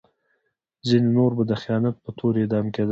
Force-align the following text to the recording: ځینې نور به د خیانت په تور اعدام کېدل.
ځینې 0.87 1.09
نور 1.15 1.31
به 1.37 1.43
د 1.51 1.53
خیانت 1.61 1.95
په 2.03 2.09
تور 2.17 2.33
اعدام 2.39 2.65
کېدل. 2.73 2.79